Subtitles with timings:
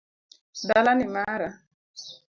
[0.67, 1.49] Dala ni mara